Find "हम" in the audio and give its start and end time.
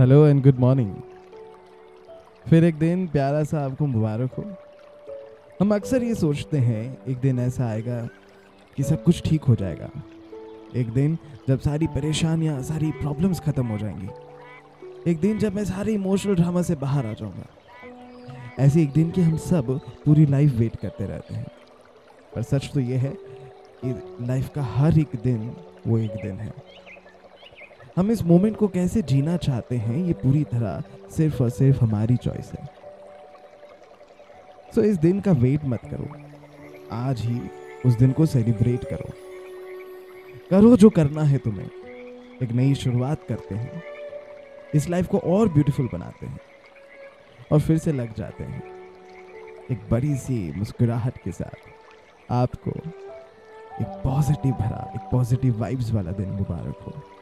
5.60-5.74, 19.20-19.36, 27.96-28.10